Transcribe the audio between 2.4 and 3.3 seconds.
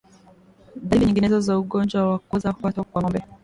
kwato kwa ngombe